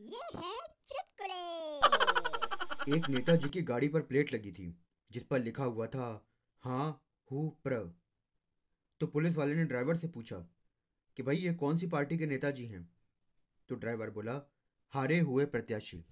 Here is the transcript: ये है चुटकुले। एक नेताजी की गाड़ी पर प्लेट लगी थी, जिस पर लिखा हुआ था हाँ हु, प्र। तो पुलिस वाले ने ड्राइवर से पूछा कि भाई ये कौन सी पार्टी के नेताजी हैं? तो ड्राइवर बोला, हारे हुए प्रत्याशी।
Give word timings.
ये 0.00 0.20
है 0.36 0.58
चुटकुले। 0.88 1.40
एक 2.96 3.08
नेताजी 3.08 3.48
की 3.48 3.62
गाड़ी 3.62 3.88
पर 3.88 4.00
प्लेट 4.00 4.34
लगी 4.34 4.52
थी, 4.52 4.80
जिस 5.10 5.24
पर 5.24 5.38
लिखा 5.38 5.64
हुआ 5.64 5.86
था 5.86 6.26
हाँ 6.60 7.04
हु, 7.32 7.48
प्र। 7.48 8.00
तो 9.00 9.06
पुलिस 9.06 9.36
वाले 9.36 9.54
ने 9.54 9.64
ड्राइवर 9.64 9.96
से 9.96 10.08
पूछा 10.08 10.36
कि 11.16 11.22
भाई 11.22 11.36
ये 11.36 11.54
कौन 11.54 11.78
सी 11.78 11.86
पार्टी 11.86 12.18
के 12.18 12.26
नेताजी 12.26 12.66
हैं? 12.66 12.94
तो 13.68 13.74
ड्राइवर 13.74 14.10
बोला, 14.10 14.50
हारे 14.90 15.18
हुए 15.18 15.46
प्रत्याशी। 15.46 16.04